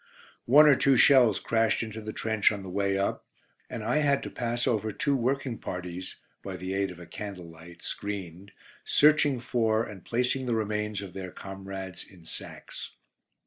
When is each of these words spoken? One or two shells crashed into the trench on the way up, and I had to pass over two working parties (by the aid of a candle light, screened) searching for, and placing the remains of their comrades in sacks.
One 0.47 0.65
or 0.65 0.75
two 0.75 0.97
shells 0.97 1.39
crashed 1.39 1.83
into 1.83 2.01
the 2.01 2.11
trench 2.11 2.51
on 2.51 2.63
the 2.63 2.71
way 2.71 2.97
up, 2.97 3.23
and 3.69 3.83
I 3.83 3.97
had 3.97 4.23
to 4.23 4.31
pass 4.31 4.65
over 4.65 4.91
two 4.91 5.15
working 5.15 5.59
parties 5.59 6.15
(by 6.43 6.57
the 6.57 6.73
aid 6.73 6.89
of 6.89 6.99
a 6.99 7.05
candle 7.05 7.47
light, 7.51 7.83
screened) 7.83 8.51
searching 8.83 9.39
for, 9.39 9.83
and 9.85 10.03
placing 10.03 10.47
the 10.47 10.55
remains 10.55 11.03
of 11.03 11.13
their 11.13 11.29
comrades 11.29 12.03
in 12.03 12.25
sacks. 12.25 12.95